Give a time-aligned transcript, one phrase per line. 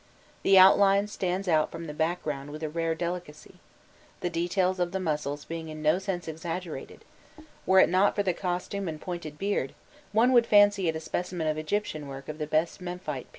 [0.41, 3.59] The outline stands out from the background with a rare delicacy,
[4.21, 7.05] the details of the muscles being in no sense exaggerated:
[7.67, 9.75] were it not for the costume and pointed beard,
[10.11, 13.29] one would fancy it a specimen of Egyptian work of the best Memphite period.